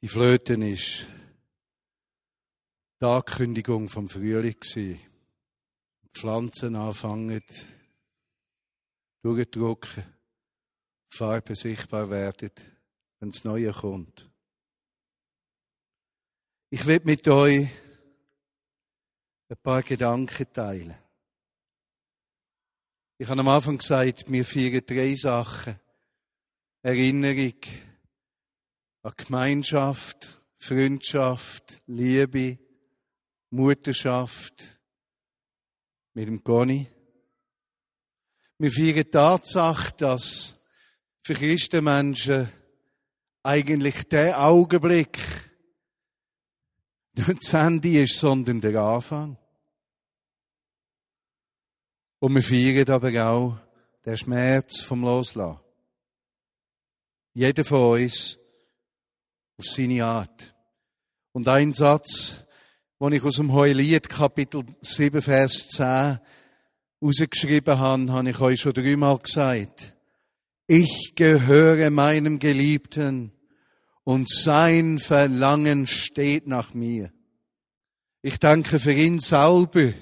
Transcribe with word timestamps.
Die 0.00 0.06
Flöten 0.06 0.62
ist 0.62 1.08
die 3.00 3.04
Ankündigung 3.04 3.88
vom 3.88 4.08
Frühling 4.08 4.56
Die 4.76 5.00
Pflanzen 6.12 6.76
anfangen 6.76 7.42
durchdrucken, 9.22 10.04
Farben 11.08 11.56
sichtbar 11.56 12.08
werden, 12.10 12.52
wenn 13.18 13.30
das 13.30 13.42
Neue 13.42 13.72
kommt. 13.72 14.30
Ich 16.70 16.86
will 16.86 17.00
mit 17.02 17.26
euch 17.26 17.68
ein 19.48 19.56
paar 19.60 19.82
Gedanken 19.82 20.52
teilen. 20.52 20.96
Ich 23.18 23.28
habe 23.28 23.40
am 23.40 23.48
Anfang 23.48 23.78
gesagt, 23.78 24.30
wir 24.30 24.44
feiern 24.44 24.86
drei 24.86 25.16
Sachen. 25.16 25.80
Erinnerung 26.82 27.60
an 29.02 29.12
Gemeinschaft, 29.16 30.42
Freundschaft, 30.58 31.82
Liebe, 31.86 32.58
Mutterschaft 33.50 34.80
mit 36.14 36.28
dem 36.28 36.42
Goni. 36.42 36.88
Wir 38.58 38.70
feiern 38.70 38.94
die 38.94 39.04
Tatsache, 39.04 39.94
dass 39.96 40.60
für 41.22 41.34
Christenmenschen 41.34 42.48
eigentlich 43.42 44.08
der 44.08 44.40
Augenblick 44.40 45.18
nicht 47.14 47.42
das 47.42 47.54
Ende 47.54 48.02
ist, 48.02 48.18
sondern 48.18 48.60
der 48.60 48.80
Anfang. 48.80 49.38
Und 52.18 52.34
wir 52.34 52.42
feiern 52.42 52.90
aber 52.90 53.28
auch 53.30 53.58
den 54.04 54.18
Schmerz 54.18 54.80
vom 54.80 55.02
Loslassen. 55.02 55.60
Jeder 57.34 57.64
von 57.64 58.02
uns 58.02 58.38
auf 59.58 59.66
seine 59.66 60.04
Art. 60.04 60.54
Und 61.32 61.48
ein 61.48 61.72
Satz, 61.72 62.40
den 63.00 63.12
ich 63.12 63.24
aus 63.24 63.36
dem 63.36 63.52
Heulied 63.52 64.08
Kapitel 64.08 64.62
7, 64.80 65.20
Vers 65.20 65.68
10 65.68 66.18
rausgeschrieben 67.02 67.78
habe, 67.78 68.12
habe 68.12 68.30
ich 68.30 68.40
euch 68.40 68.60
schon 68.60 68.72
dreimal 68.72 69.18
gesagt. 69.18 69.94
Ich 70.68 71.12
gehöre 71.16 71.90
meinem 71.90 72.38
Geliebten 72.38 73.32
und 74.04 74.30
sein 74.30 74.98
Verlangen 74.98 75.86
steht 75.86 76.46
nach 76.46 76.74
mir. 76.74 77.12
Ich 78.22 78.38
danke 78.38 78.78
für 78.78 78.92
ihn 78.92 79.18
selber, 79.18 79.92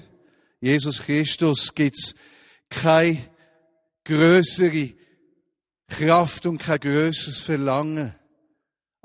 Jesus 0.59 1.01
Christus, 1.01 1.73
gibt's 1.73 2.13
keine 2.69 3.17
größere 4.03 4.93
Kraft 5.87 6.45
und 6.45 6.57
kein 6.57 6.79
größeres 6.79 7.39
Verlangen, 7.39 8.13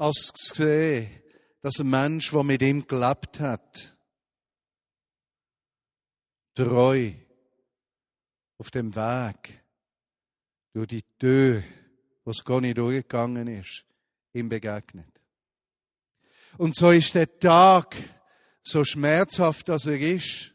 als 0.03 0.33
zu 0.35 0.55
sehen, 0.55 1.23
dass 1.61 1.79
ein 1.79 1.89
Mensch, 1.89 2.33
der 2.33 2.43
mit 2.43 2.61
ihm 2.61 2.85
gelebt 2.89 3.39
hat, 3.39 3.97
treu 6.57 7.13
auf 8.59 8.71
dem 8.73 8.95
Weg 8.97 9.63
durch 10.73 10.89
die 10.89 11.05
Tür, 11.21 11.63
was 12.25 12.45
gar 12.45 12.61
nicht 12.61 12.79
durchgegangen 12.79 13.47
ist, 13.47 13.85
ihm 14.33 14.49
begegnet. 14.49 15.07
Und 16.59 16.75
so 16.75 16.91
ist 16.91 17.15
der 17.15 17.39
Tag 17.39 17.97
so 18.65 18.83
schmerzhaft, 18.85 19.71
als 19.71 19.87
er 19.87 20.01
ist, 20.01 20.53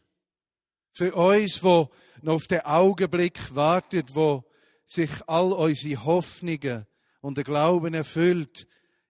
für 0.92 1.14
uns, 1.14 1.62
wo 1.62 1.90
noch 2.20 2.34
auf 2.34 2.48
den 2.48 2.60
Augenblick 2.60 3.54
wartet, 3.54 4.14
wo 4.14 4.44
sich 4.84 5.10
all 5.26 5.52
unsere 5.52 6.04
Hoffnungen 6.04 6.86
und 7.22 7.38
der 7.38 7.44
Glauben 7.44 7.94
erfüllt, 7.94 8.66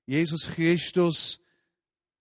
Jesus 0.09 0.47
Christus 0.47 1.39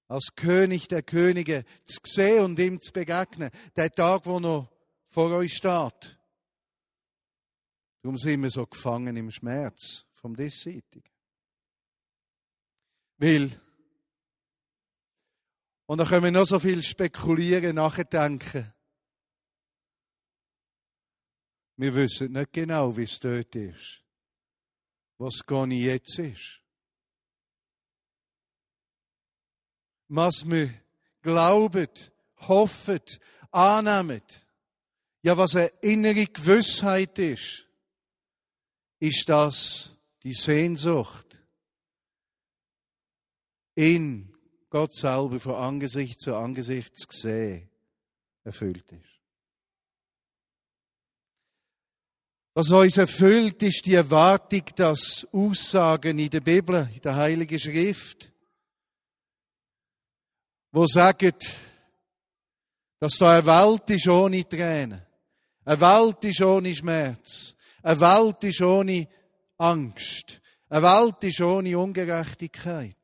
als 0.09 0.35
König 0.35 0.89
der 0.89 1.03
Könige 1.03 1.63
zu 1.85 1.99
sehen 2.03 2.43
und 2.43 2.59
ihm 2.59 2.81
zu 2.81 2.91
begegnen. 2.91 3.49
Der 3.77 3.89
Tag, 3.89 4.25
wo 4.25 4.41
noch 4.41 4.69
vor 5.07 5.31
euch 5.31 5.53
steht. 5.53 6.19
Darum 8.01 8.17
sind 8.17 8.43
wir 8.43 8.49
so 8.49 8.65
gefangen 8.65 9.15
im 9.15 9.31
Schmerz 9.31 10.05
vom 10.15 10.35
Diesseitigen. 10.35 11.09
Weil, 13.17 13.49
und 15.85 15.97
da 15.97 16.05
können 16.05 16.25
wir 16.25 16.31
noch 16.31 16.45
so 16.45 16.59
viel 16.59 16.83
spekulieren, 16.83 17.75
nachdenken. 17.75 18.73
Wir 21.77 21.95
wissen 21.95 22.33
nicht 22.33 22.51
genau, 22.51 22.97
wie 22.97 23.03
es 23.03 23.17
dort 23.17 23.55
ist. 23.55 24.03
Was 25.19 25.45
gar 25.45 25.65
nicht 25.65 25.83
jetzt 25.83 26.19
ist. 26.19 26.61
Was 30.07 30.49
wir 30.49 30.73
glauben, 31.21 31.89
hoffen, 32.47 33.01
annehmen. 33.51 34.21
Ja, 35.21 35.37
was 35.37 35.55
eine 35.55 35.67
innere 35.81 36.25
Gewissheit 36.25 37.19
ist 37.19 37.67
ist 38.99 39.29
das 39.29 39.95
die 40.23 40.33
Sehnsucht, 40.33 41.37
in 43.75 44.33
Gott 44.69 44.93
selber 44.93 45.39
von 45.39 45.55
Angesicht 45.55 46.19
zu 46.19 46.35
Angesicht 46.35 46.97
zu 46.97 47.07
sehen, 47.11 47.69
erfüllt 48.43 48.91
ist. 48.91 49.03
Was 52.53 52.71
uns 52.71 52.97
erfüllt, 52.97 53.61
ist 53.61 53.85
die 53.85 53.93
Erwartung, 53.93 54.63
dass 54.75 55.27
Aussagen 55.31 56.17
in 56.17 56.29
der 56.31 56.41
Bibel, 56.41 56.89
in 56.91 57.01
der 57.01 57.15
Heiligen 57.15 57.59
Schrift, 57.59 58.31
wo 60.71 60.85
sagen, 60.85 61.33
dass 62.99 63.17
da 63.17 63.37
eine 63.37 63.45
Welt 63.45 63.89
ist 63.89 64.07
ohne 64.07 64.47
Tränen, 64.47 65.01
eine 65.65 65.81
Welt 65.81 66.23
ist 66.23 66.41
ohne 66.41 66.73
Schmerz, 66.73 67.55
eine 67.83 67.99
Welt 67.99 68.43
ist 68.43 68.61
ohne 68.61 69.07
Angst. 69.57 70.41
Eine 70.69 70.83
Welt 70.83 71.23
ist 71.23 71.41
ohne 71.41 71.77
Ungerechtigkeit. 71.77 72.95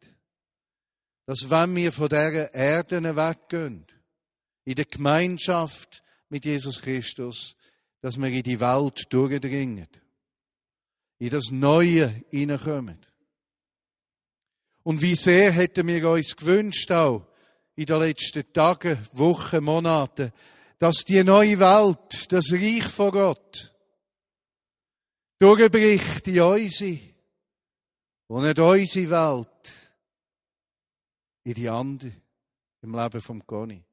Dass 1.25 1.49
wenn 1.49 1.75
wir 1.75 1.91
von 1.91 2.09
dieser 2.09 2.53
Erde 2.53 3.01
weggehen, 3.15 3.85
in 4.65 4.75
der 4.75 4.85
Gemeinschaft 4.85 6.03
mit 6.29 6.45
Jesus 6.45 6.81
Christus, 6.81 7.55
dass 8.01 8.17
wir 8.17 8.27
in 8.27 8.43
die 8.43 8.59
Welt 8.59 9.05
durchdringen. 9.09 9.87
In 11.19 11.29
das 11.29 11.51
Neue 11.51 12.23
hineinkommen. 12.29 13.05
Und 14.83 15.01
wie 15.01 15.15
sehr 15.15 15.51
hätten 15.51 15.87
wir 15.87 16.09
uns 16.09 16.35
gewünscht, 16.35 16.91
auch 16.91 17.25
in 17.75 17.85
den 17.85 17.99
letzten 17.99 18.51
Tagen, 18.53 18.97
Wochen, 19.13 19.63
Monaten, 19.63 20.31
dass 20.79 21.03
die 21.05 21.23
neue 21.23 21.59
Welt, 21.59 22.31
das 22.31 22.51
Reich 22.51 22.83
von 22.83 23.11
Gott, 23.11 23.73
durchbricht 25.39 26.27
in 26.27 26.41
unsere 26.41 26.99
und 28.27 28.43
nicht 28.43 28.59
unsere 28.59 29.09
Welt 29.09 29.93
in 31.43 31.53
die 31.53 31.69
andere 31.69 32.13
im 32.81 32.95
Leben 32.95 33.21
vom 33.21 33.45
Goni. 33.45 33.83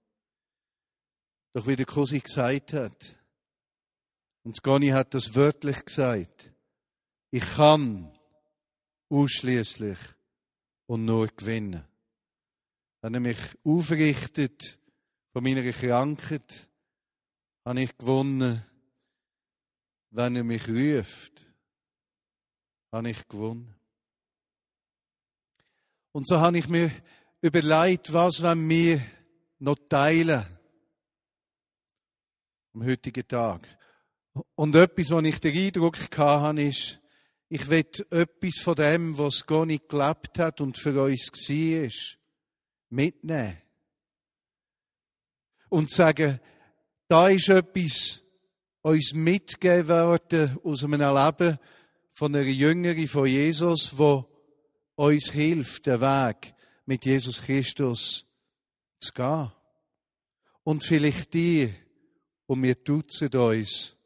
Doch 1.52 1.66
wie 1.66 1.76
der 1.76 1.86
Cousin 1.86 2.20
gesagt 2.20 2.72
hat, 2.72 3.16
und 4.42 4.62
Goni 4.62 4.88
hat 4.88 5.14
das 5.14 5.34
wörtlich 5.34 5.84
gesagt, 5.84 6.50
ich 7.30 7.44
kann 7.54 8.10
ausschließlich 9.08 9.98
und 10.86 11.04
nur 11.04 11.28
gewinnen. 11.28 11.84
Wenn 13.02 13.14
er 13.14 13.20
mich 13.20 13.38
aufrichtet 13.64 14.78
von 15.32 15.42
meiner 15.42 15.70
Krankheit, 15.72 16.68
habe 17.64 17.82
ich 17.82 17.96
gewonnen 17.96 18.64
wenn 20.10 20.36
er 20.36 20.44
mich 20.44 20.68
ruft, 20.68 21.46
habe 22.92 23.10
ich 23.10 23.28
gewonnen. 23.28 23.74
Und 26.12 26.26
so 26.26 26.40
habe 26.40 26.58
ich 26.58 26.68
mir 26.68 26.90
überlegt, 27.40 28.12
was 28.12 28.42
wenn 28.42 28.68
wir 28.68 29.00
noch 29.60 29.78
teilen 29.88 30.44
am 32.74 32.84
heutigen 32.84 33.26
Tag. 33.26 33.66
Und 34.56 34.74
etwas, 34.74 35.10
was 35.10 35.24
ich 35.24 35.40
den 35.40 35.56
Eindruck 35.56 35.96
hatte, 36.18 36.62
ist, 36.62 37.00
ich 37.48 37.68
will 37.68 37.86
etwas 38.10 38.58
von 38.60 38.74
dem, 38.74 39.18
was 39.18 39.46
Gott 39.46 39.88
gelebt 39.88 40.38
hat 40.38 40.60
und 40.60 40.78
für 40.78 41.02
uns 41.02 41.30
war, 41.32 42.19
mitnehmen. 42.90 43.56
Und 45.68 45.90
sagen, 45.90 46.40
da 47.08 47.28
ist 47.28 47.48
etwas, 47.48 48.22
uns 48.82 49.12
mitgegeben 49.14 49.88
worden 49.88 50.58
aus 50.64 50.84
einem 50.84 51.00
Leben 51.00 51.58
von 52.12 52.34
einer 52.34 52.44
Jüngerin 52.44 53.08
von 53.08 53.26
Jesus, 53.26 53.96
wo 53.96 54.26
uns 54.96 55.30
hilft, 55.30 55.86
den 55.86 56.00
Weg 56.00 56.54
mit 56.86 57.04
Jesus 57.04 57.42
Christus 57.42 58.26
zu 58.98 59.12
gehen. 59.12 59.52
Und 60.62 60.84
vielleicht 60.84 61.32
die, 61.34 61.72
und 62.46 62.62
wir 62.62 62.74
duzen 62.74 63.28
uns 63.28 63.96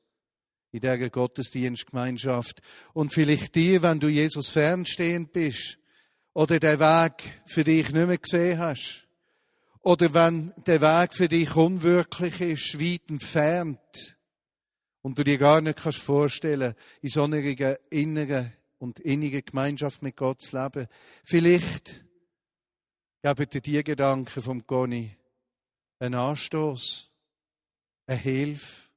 in 0.70 0.80
dieser 0.80 1.08
Gottesdienstgemeinschaft. 1.08 2.60
Und 2.92 3.12
vielleicht 3.12 3.54
die, 3.54 3.80
wenn 3.82 4.00
du 4.00 4.08
Jesus 4.08 4.48
fernstehend 4.48 5.32
bist 5.32 5.78
oder 6.34 6.60
der 6.60 6.78
Weg 6.78 7.42
für 7.46 7.64
dich 7.64 7.90
nicht 7.92 8.06
mehr 8.06 8.18
gesehen 8.18 8.58
hast, 8.58 9.06
oder 9.80 10.12
wenn 10.14 10.52
der 10.66 10.80
Weg 10.80 11.14
für 11.14 11.28
dich 11.28 11.54
unwirklich 11.56 12.40
ist, 12.40 12.80
weit 12.80 13.08
entfernt, 13.08 14.16
und 15.04 15.18
du 15.18 15.22
dir 15.22 15.36
gar 15.36 15.60
nicht 15.60 15.78
kannst 15.78 15.98
vorstellen, 15.98 16.74
in 17.02 17.10
so 17.10 17.24
einer 17.24 17.36
inneren 17.90 18.52
und 18.78 19.00
innigen 19.00 19.44
Gemeinschaft 19.44 20.02
mit 20.02 20.16
Gott 20.16 20.40
zu 20.40 20.56
leben. 20.56 20.88
Vielleicht 21.24 22.06
geben 23.22 23.48
dir 23.50 23.60
die 23.60 23.84
Gedanken 23.84 24.40
vom 24.40 24.66
Goni 24.66 25.14
einen 25.98 26.14
Anstoß, 26.14 27.10
eine 28.06 28.18
Hilfe, 28.18 28.88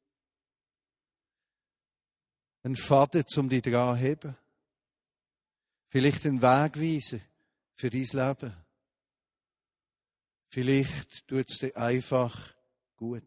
einen 2.64 2.78
Faden, 2.78 3.26
um 3.36 3.50
dich 3.50 3.62
dran 3.62 3.98
zu 3.98 4.02
heben. 4.02 4.38
Vielleicht 5.90 6.26
einen 6.26 6.42
Wegweiser 6.42 7.20
für 7.76 7.90
dein 7.90 8.02
Leben. 8.02 8.54
Vielleicht 10.50 11.28
tut 11.28 11.50
es 11.50 11.60
dir 11.60 11.76
einfach 11.78 12.54
gut. 12.96 13.24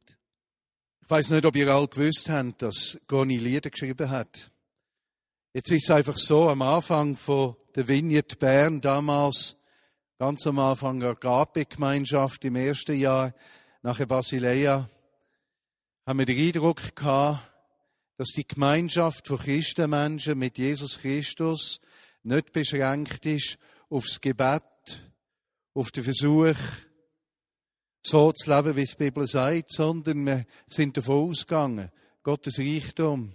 Ich 1.02 1.10
weiß 1.10 1.30
nicht, 1.30 1.44
ob 1.44 1.56
ihr 1.56 1.68
alle 1.68 1.88
gewusst 1.88 2.28
habt, 2.28 2.62
dass 2.62 2.98
Goni 3.06 3.38
Lieder 3.38 3.70
geschrieben 3.70 4.10
hat. 4.10 4.50
Jetzt 5.52 5.70
ist 5.70 5.84
es 5.84 5.90
einfach 5.90 6.16
so, 6.16 6.48
am 6.48 6.62
Anfang 6.62 7.16
von 7.16 7.56
der 7.74 7.88
Vignette 7.88 8.36
Bern 8.36 8.80
damals, 8.80 9.56
ganz 10.18 10.46
am 10.46 10.58
Anfang 10.58 11.00
der 11.00 11.10
Agape-Gemeinschaft 11.10 12.44
im 12.44 12.56
ersten 12.56 12.96
Jahr, 12.96 13.34
nachher 13.82 14.06
Basileia, 14.06 14.88
haben 16.06 16.18
wir 16.18 16.26
den 16.26 16.38
Eindruck 16.38 16.94
gehabt, 16.94 17.50
dass 18.16 18.28
die 18.28 18.46
Gemeinschaft 18.46 19.26
von 19.26 19.38
Christenmenschen 19.38 20.38
mit 20.38 20.58
Jesus 20.58 20.98
Christus 20.98 21.80
nicht 22.22 22.52
beschränkt 22.52 23.24
ist 23.26 23.58
aufs 23.88 24.20
Gebet, 24.20 24.62
auf 25.74 25.90
den 25.90 26.04
Versuch, 26.04 26.56
so 28.02 28.32
zu 28.32 28.50
leben, 28.50 28.76
wie 28.76 28.82
es 28.82 28.90
die 28.90 29.04
Bibel 29.04 29.26
sagt, 29.26 29.72
sondern 29.72 30.24
wir 30.26 30.46
sind 30.66 30.96
davon 30.96 31.30
ausgegangen, 31.30 31.90
Gottes 32.22 32.58
Reichtum, 32.58 33.32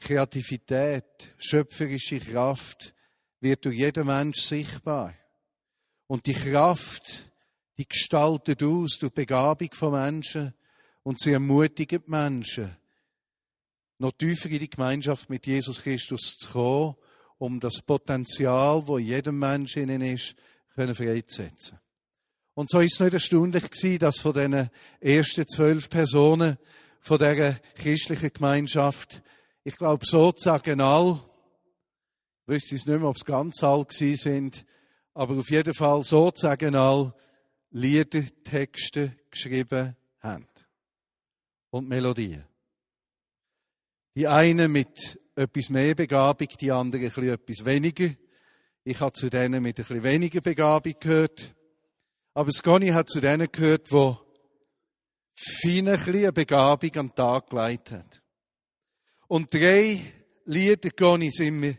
Kreativität, 0.00 1.34
schöpferische 1.38 2.18
Kraft 2.18 2.94
wird 3.40 3.64
durch 3.64 3.76
jeden 3.76 4.06
Mensch 4.06 4.40
sichtbar. 4.40 5.14
Und 6.06 6.26
die 6.26 6.34
Kraft, 6.34 7.30
die 7.78 7.88
gestaltet 7.88 8.62
aus 8.62 8.98
durch 8.98 9.12
die 9.12 9.20
Begabung 9.20 9.72
von 9.72 9.92
Menschen 9.92 10.54
und 11.02 11.20
sie 11.20 11.32
ermutigt 11.32 12.08
Menschen, 12.08 12.76
noch 13.98 14.12
tiefer 14.12 14.50
in 14.50 14.58
die 14.58 14.70
Gemeinschaft 14.70 15.30
mit 15.30 15.46
Jesus 15.46 15.82
Christus 15.82 16.36
zu 16.38 16.52
kommen, 16.52 16.96
um 17.44 17.60
das 17.60 17.82
Potenzial, 17.82 18.86
wo 18.86 18.96
jedem 18.96 19.38
Menschen 19.38 19.82
innen 19.82 20.00
ist, 20.00 20.34
können 20.74 20.94
freizusetzen. 20.94 21.78
Und 22.54 22.70
so 22.70 22.80
ist 22.80 22.94
es 22.94 23.00
nicht 23.00 23.12
erstaunlich 23.12 23.70
gewesen, 23.70 23.98
dass 23.98 24.18
von 24.18 24.32
den 24.32 24.70
ersten 24.98 25.46
zwölf 25.46 25.90
Personen 25.90 26.56
von 27.00 27.18
der 27.18 27.60
christlichen 27.74 28.32
Gemeinschaft, 28.32 29.22
ich 29.62 29.76
glaube 29.76 30.06
sozusagen 30.06 30.80
all, 30.80 31.20
ich 32.46 32.48
wüsste 32.48 32.76
es 32.76 32.86
nicht 32.86 32.98
mehr, 32.98 33.08
ob 33.08 33.16
es 33.16 33.26
ganz 33.26 33.62
all 33.62 33.84
gewesen 33.84 34.16
sind, 34.16 34.66
aber 35.12 35.36
auf 35.36 35.50
jeden 35.50 35.74
Fall 35.74 36.02
sozusagen 36.02 36.74
all 36.74 37.14
Lieder, 37.72 38.22
Texte 38.42 39.18
geschrieben 39.30 39.96
haben. 40.20 40.48
Und 41.68 41.88
Melodien. 41.88 42.44
Die 44.14 44.28
eine 44.28 44.68
mit 44.68 45.18
etwas 45.36 45.68
mehr 45.68 45.94
Begabung, 45.94 46.48
die 46.60 46.70
andere 46.70 47.10
ein 47.14 47.28
etwas 47.28 47.64
weniger. 47.64 48.10
Ich 48.84 49.00
habe 49.00 49.12
zu 49.12 49.30
denen 49.30 49.62
mit 49.62 49.78
ein 49.78 49.84
bisschen 49.84 50.02
weniger 50.02 50.40
Begabung 50.40 50.94
gehört. 51.00 51.54
Aber 52.34 52.50
Sconi 52.52 52.88
hat 52.88 53.08
zu 53.08 53.20
denen 53.20 53.50
gehört, 53.50 53.90
wo 53.90 54.18
feine 55.34 55.98
eine 55.98 56.32
Begabung 56.32 56.90
den 56.90 57.14
Tag 57.14 57.50
gelegt 57.50 57.92
hat. 57.92 58.22
Und 59.26 59.52
drei 59.52 60.00
Lieder 60.44 60.90
Goni 60.90 61.30
sind 61.30 61.58
mir 61.58 61.78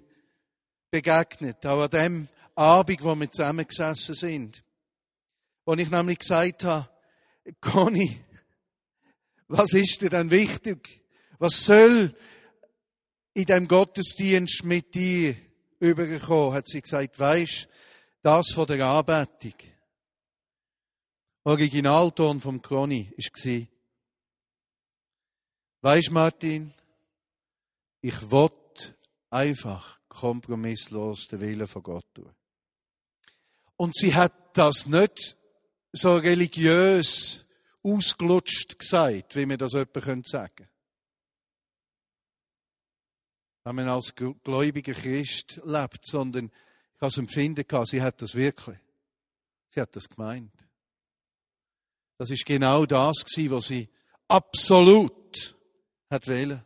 begegnet, 0.90 1.66
auch 1.66 1.84
an 1.84 1.90
dem 1.90 2.28
Abend, 2.56 3.04
wo 3.04 3.16
wir 3.16 3.30
zusammengesessen 3.30 4.16
sind. 4.16 4.64
Wo 5.66 5.74
ich 5.74 5.92
nämlich 5.92 6.20
gesagt 6.20 6.64
habe, 6.64 6.90
Conny, 7.62 8.20
was 9.48 9.74
ist 9.74 10.02
dir 10.02 10.10
denn 10.10 10.32
wichtig? 10.32 11.02
Was 11.38 11.66
soll 11.66 12.16
in 13.36 13.46
dem 13.46 13.68
Gottesdienst 13.68 14.64
mit 14.64 14.96
dir 14.96 15.36
übergekommen? 15.80 16.54
Hat 16.54 16.68
sie 16.68 16.82
gesagt, 16.82 17.20
weisst, 17.20 17.68
das 18.24 18.52
von 18.52 18.66
der 18.66 18.84
Anbetung. 18.88 19.54
Originalton 21.44 22.42
vom 22.42 22.60
Conny 22.60 23.14
war, 23.16 23.68
weisst 25.82 26.10
Martin, 26.10 26.74
ich 28.02 28.32
will 28.32 28.50
einfach 29.30 30.00
kompromisslos 30.08 31.28
den 31.28 31.42
Willen 31.42 31.68
von 31.68 31.84
Gott 31.84 32.06
tun. 32.14 32.34
Und 33.76 33.96
sie 33.96 34.16
hat 34.16 34.58
das 34.58 34.88
nicht 34.88 35.38
so 35.92 36.16
religiös 36.16 37.46
ausgelutscht 37.84 38.80
gesagt, 38.80 39.36
wie 39.36 39.48
wir 39.48 39.58
das 39.58 39.74
jemand 39.74 40.28
sagen 40.28 40.56
können. 40.56 40.70
Wenn 43.66 43.76
man 43.78 43.90
als 43.90 44.14
gläubiger 44.16 44.94
Christ 44.94 45.60
lebt, 45.66 46.06
sondern 46.06 46.46
ich 46.46 47.02
habe 47.02 47.08
das 47.08 47.18
Empfinden 47.18 47.68
gehabt, 47.68 47.88
sie 47.88 48.02
hat 48.02 48.22
das 48.22 48.36
wirklich. 48.36 48.78
Sie 49.70 49.82
hat 49.82 49.96
das 49.96 50.08
gemeint. 50.08 50.54
Das 52.20 52.30
ist 52.30 52.46
genau 52.46 52.86
das 52.86 53.26
gewesen, 53.26 53.52
was 53.52 53.66
sie 53.66 53.90
absolut 54.28 55.58
hat 56.12 56.28
wählen. 56.28 56.64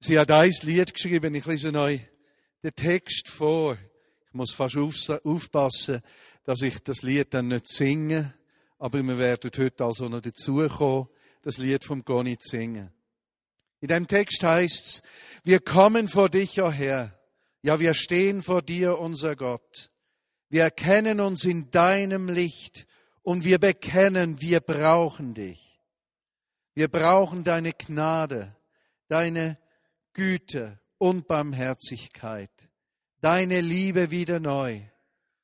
Sie 0.00 0.18
hat 0.18 0.32
ein 0.32 0.52
Lied 0.62 0.92
geschrieben, 0.92 1.32
ich 1.32 1.46
lese 1.46 1.72
euch 1.72 2.00
den 2.64 2.74
Text 2.74 3.28
vor. 3.28 3.78
Ich 4.26 4.34
muss 4.34 4.52
fast 4.52 4.76
aufpassen, 4.76 6.02
dass 6.42 6.60
ich 6.62 6.80
das 6.80 7.02
Lied 7.02 7.32
dann 7.32 7.48
nicht 7.48 7.68
singe, 7.68 8.34
aber 8.78 9.00
wir 9.00 9.16
werden 9.16 9.50
heute 9.56 9.84
also 9.84 10.08
noch 10.08 10.20
dazukommen, 10.20 11.06
das 11.42 11.58
Lied 11.58 11.84
vom 11.84 12.04
Goni 12.04 12.36
zu 12.36 12.48
singen. 12.48 12.92
In 13.84 13.88
dem 13.88 14.08
Text 14.08 14.42
heißt's, 14.42 15.02
wir 15.42 15.60
kommen 15.60 16.08
vor 16.08 16.30
dich, 16.30 16.58
o 16.62 16.68
oh 16.68 16.70
Herr, 16.70 17.20
ja, 17.60 17.80
wir 17.80 17.92
stehen 17.92 18.42
vor 18.42 18.62
dir, 18.62 18.98
unser 18.98 19.36
Gott. 19.36 19.90
Wir 20.48 20.62
erkennen 20.62 21.20
uns 21.20 21.44
in 21.44 21.70
deinem 21.70 22.30
Licht 22.30 22.86
und 23.20 23.44
wir 23.44 23.58
bekennen, 23.58 24.40
wir 24.40 24.60
brauchen 24.60 25.34
dich. 25.34 25.78
Wir 26.72 26.88
brauchen 26.88 27.44
deine 27.44 27.74
Gnade, 27.74 28.56
deine 29.08 29.58
Güte 30.14 30.80
und 30.96 31.28
Barmherzigkeit, 31.28 32.52
deine 33.20 33.60
Liebe 33.60 34.10
wieder 34.10 34.40
neu. 34.40 34.80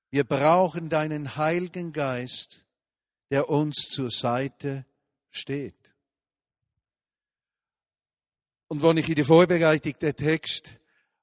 Wir 0.09 0.25
brauchen 0.25 0.89
deinen 0.89 1.37
Heiligen 1.37 1.93
Geist, 1.93 2.65
der 3.31 3.51
uns 3.51 3.91
zur 3.91 4.11
Seite 4.11 4.87
steht. 5.29 5.80
Und 8.71 8.85
wenn 8.85 8.99
ich 8.99 9.09
in 9.09 9.17
der 9.17 9.25
Vorbereitung 9.25 9.99
den 9.99 10.15
Text 10.15 10.71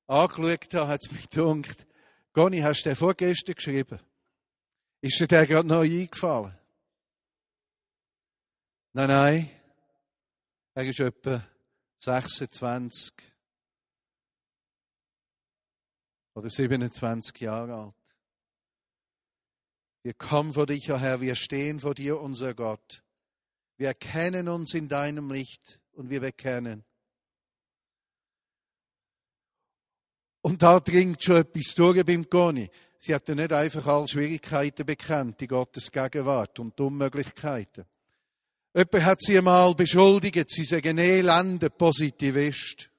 angeschaut 0.06 0.74
habe, 0.74 0.88
hat 0.90 1.06
es 1.06 1.12
mich 1.14 1.30
gedacht, 1.30 1.88
Goni, 2.34 2.60
hast 2.60 2.84
du 2.84 2.90
den 2.90 2.98
vorgestern 2.98 3.56
geschrieben? 3.56 4.02
Ist 5.00 5.18
dir 5.22 5.28
der 5.28 5.48
gerade 5.48 5.66
neu 5.66 5.86
eingefallen? 5.90 6.58
Nein, 8.92 9.08
nein. 9.08 9.50
Er 10.74 10.84
ist 10.84 11.00
etwa 11.00 11.42
26 12.00 13.14
oder 16.34 16.50
27 16.50 17.40
Jahre 17.40 17.76
alt. 17.76 17.96
Wir 20.04 20.16
kommen 20.16 20.52
vor 20.52 20.66
dich, 20.66 20.92
o 20.92 20.96
oh 20.96 20.98
Herr, 20.98 21.22
wir 21.22 21.36
stehen 21.36 21.80
vor 21.80 21.96
dir, 21.96 22.20
unser 22.20 22.54
Gott. 22.54 23.04
Wir 23.78 23.88
erkennen 23.88 24.50
uns 24.50 24.74
in 24.74 24.90
deinem 24.90 25.32
Licht 25.32 25.80
und 25.94 26.10
wir 26.10 26.20
bekennen. 26.20 26.84
Und 30.48 30.64
da 30.64 30.80
dringt 30.80 31.22
schon 31.22 31.36
etwas 31.36 31.76
durch 31.76 32.06
beim 32.06 32.30
Goni. 32.30 32.70
Sie 33.00 33.14
hat 33.14 33.28
ja 33.28 33.36
nicht 33.36 33.52
einfach 33.52 33.86
alle 33.86 34.08
Schwierigkeiten 34.08 34.86
bekannt, 34.86 35.42
die 35.42 35.48
Gottes 35.48 35.92
Gegenwart 35.92 36.58
und 36.60 36.80
die 36.80 36.84
Unmöglichkeiten. 36.84 37.84
Jemand 38.74 39.04
hat 39.04 39.22
sie 39.22 39.38
einmal 39.38 39.76
beschuldigt, 39.76 40.50
sie 40.50 40.64
seien 40.64 41.00
elende 41.00 41.70
Positivist. 41.70 42.90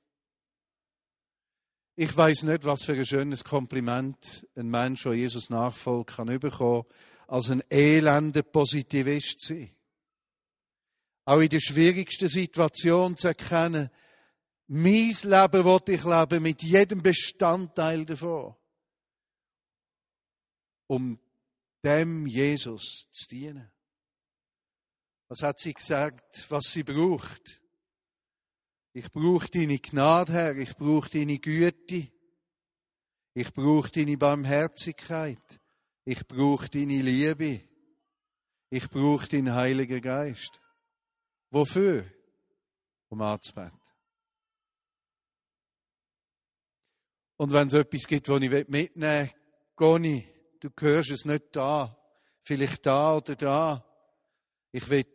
Ich 1.96 2.14
weiß 2.14 2.42
nicht, 2.42 2.66
was 2.66 2.84
für 2.84 2.92
ein 2.92 3.06
schönes 3.06 3.42
Kompliment 3.44 4.46
ein 4.54 4.68
Mensch, 4.68 5.04
der 5.04 5.14
Jesus 5.14 5.48
nachfolgt, 5.48 6.16
kann 6.16 6.38
bekommen, 6.38 6.84
als 7.28 7.48
ein 7.48 7.62
elender 7.70 8.42
Positivist 8.42 9.40
sein. 9.40 9.70
Auch 11.24 11.40
in 11.40 11.48
der 11.48 11.60
schwierigsten 11.60 12.28
Situation 12.28 13.16
zu 13.16 13.28
erkennen, 13.28 13.88
mein 14.68 15.16
Leben 15.22 15.64
will 15.64 15.94
ich 15.94 16.04
leben 16.04 16.42
mit 16.42 16.62
jedem 16.62 17.02
Bestandteil 17.02 18.04
davon. 18.04 18.54
um 20.88 21.18
dem 21.84 22.26
Jesus 22.26 23.08
zu 23.10 23.28
dienen. 23.28 23.70
Was 25.28 25.42
hat 25.42 25.58
sie 25.58 25.74
gesagt, 25.74 26.50
was 26.50 26.64
sie 26.72 26.82
braucht? 26.82 27.60
Ich 28.94 29.12
brauche 29.12 29.48
deine 29.48 29.78
Gnade, 29.78 30.32
Herr, 30.32 30.56
ich 30.56 30.74
brauche 30.76 31.10
deine 31.10 31.38
Güte, 31.38 32.10
ich 33.34 33.52
brauche 33.52 33.90
deine 33.90 34.16
Barmherzigkeit, 34.16 35.60
ich 36.04 36.26
brauche 36.26 36.68
deine 36.70 37.02
Liebe, 37.02 37.60
ich 38.70 38.88
brauche 38.88 39.28
deinen 39.28 39.54
Heiligen 39.54 40.00
Geist. 40.00 40.60
Wofür? 41.50 42.10
Um 43.10 43.20
anzubeten. 43.20 43.77
Und 47.38 47.52
wenn 47.52 47.68
es 47.68 47.72
etwas 47.72 48.06
gibt, 48.06 48.28
was 48.28 48.42
ich 48.42 48.50
mitnehmen 48.50 48.96
will, 48.98 49.30
Goni, 49.76 50.28
du 50.58 50.70
hörst 50.80 51.10
es 51.10 51.24
nicht 51.24 51.54
da, 51.54 51.96
vielleicht 52.42 52.84
da 52.84 53.16
oder 53.16 53.36
da. 53.36 53.84
Ich 54.72 54.88
will 54.90 55.06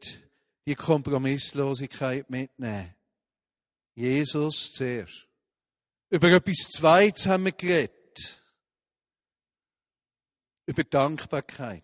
die 0.65 0.75
Kompromisslosigkeit 0.75 2.30
mitnehmen. 2.30 2.96
Jesus 3.94 4.72
zuerst. 4.72 5.27
Über 6.10 6.32
etwas 6.32 6.70
Zweites 6.72 7.27
haben 7.27 7.46
wir 7.46 7.51
geredet. 7.51 8.42
Über 10.65 10.86
Dankbarkeit. 10.86 11.84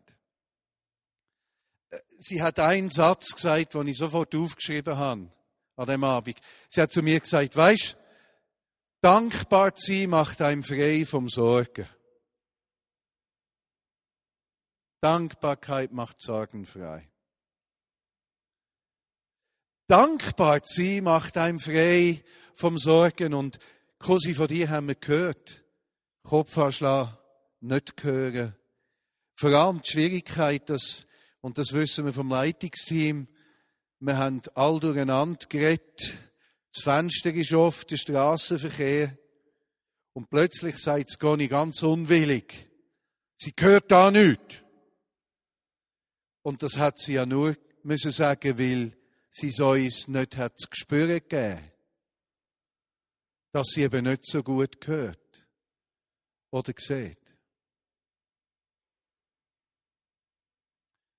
Sie 2.17 2.41
hat 2.41 2.59
einen 2.59 2.91
Satz 2.91 3.35
gesagt, 3.35 3.73
den 3.73 3.87
ich 3.87 3.97
sofort 3.97 4.33
aufgeschrieben 4.33 4.95
habe, 4.95 5.31
an 5.75 5.87
dem 5.87 6.03
Abend. 6.05 6.39
Sie 6.69 6.81
hat 6.81 6.93
zu 6.93 7.01
mir 7.01 7.19
gesagt, 7.19 7.57
weisst, 7.57 7.97
dankbar 9.01 9.75
zu 9.75 9.91
sein 9.91 10.09
macht 10.09 10.41
einem 10.41 10.63
frei 10.63 11.05
vom 11.05 11.29
Sorgen. 11.29 11.87
Dankbarkeit 15.01 15.93
macht 15.93 16.21
Sorgen 16.21 16.65
frei. 16.65 17.09
Dankbar 19.87 20.61
zu 20.61 20.83
sein 20.83 21.03
macht 21.03 21.37
einem 21.37 21.59
frei 21.59 22.23
vom 22.55 22.77
Sorgen 22.77 23.33
und 23.33 23.57
Kosi 23.97 24.33
von 24.33 24.47
dir 24.47 24.69
haben 24.69 24.87
wir 24.87 24.95
gehört. 24.95 25.63
Kopfanschlag, 26.23 27.17
nicht 27.61 28.03
hören. 28.03 28.55
Vor 29.35 29.51
allem 29.51 29.81
die 29.81 29.89
Schwierigkeit, 29.89 30.69
dass, 30.69 31.07
und 31.41 31.57
das 31.57 31.73
wissen 31.73 32.05
wir 32.05 32.13
vom 32.13 32.29
Leitungsteam, 32.29 33.27
wir 34.01 34.17
haben 34.17 34.41
all 34.55 34.79
durcheinander 34.79 35.45
geredet. 35.47 36.17
Das 36.73 36.83
Fenster 36.83 37.33
ist 37.33 37.53
oft 37.53 37.89
der 37.91 37.97
Straßenverkehr. 37.97 39.17
Und 40.13 40.29
plötzlich 40.29 40.77
sagt 40.77 41.19
Goni 41.19 41.47
ganz 41.47 41.81
unwillig. 41.83 42.69
Sie 43.37 43.53
gehört 43.55 43.91
da 43.91 44.11
nicht. 44.11 44.63
Und 46.41 46.61
das 46.63 46.77
hat 46.77 46.97
sie 46.99 47.13
ja 47.13 47.25
nur 47.25 47.55
müssen 47.83 48.11
sagen, 48.11 48.57
weil 48.57 48.97
sie 49.31 49.51
so 49.51 49.71
uns 49.71 50.07
nicht 50.07 50.37
hat 50.37 50.57
zu 50.57 50.67
spüren 50.71 51.07
gegeben, 51.07 51.71
dass 53.51 53.69
sie 53.69 53.83
eben 53.83 54.05
nicht 54.05 54.25
so 54.25 54.43
gut 54.43 54.81
gehört 54.81 55.47
oder 56.51 56.73
sieht. 56.77 57.17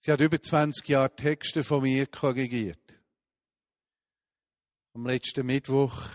Sie 0.03 0.13
hat 0.13 0.21
über 0.21 0.41
20 0.41 0.89
Jahre 0.89 1.15
Texte 1.15 1.63
von 1.63 1.83
mir 1.83 2.07
korrigiert. 2.07 2.80
Am 4.93 5.07
letzten 5.07 5.47
Mittwoch 5.47 6.09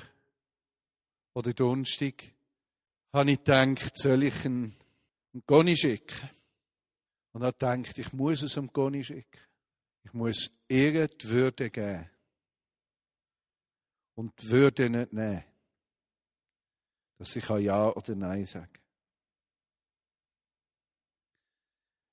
oder 1.34 1.54
Donnerstag 1.54 2.16
habe 3.14 3.32
ich 3.32 3.38
gedacht, 3.38 3.98
soll 3.98 4.24
ich 4.24 4.46
einen, 4.46 4.76
einen 5.34 5.44
Goni 5.46 5.78
schicken? 5.78 6.30
Und 7.32 7.44
habe 7.44 7.54
gedacht, 7.54 7.98
ich 7.98 8.12
muss 8.14 8.42
es 8.42 8.58
am 8.58 8.68
Goni 8.72 9.04
schicken. 9.04 9.40
Ich 10.04 10.14
muss 10.14 10.52
die 10.70 10.94
Würde 11.24 11.70
geben. 11.70 12.10
Und 14.16 14.34
die 14.42 14.50
Würde 14.50 14.90
nicht 14.90 15.14
nehmen. 15.14 15.44
Dass 17.18 17.36
ich 17.36 17.48
Ja 17.48 17.90
oder 17.90 18.16
Nein 18.16 18.46
sage. 18.46 18.80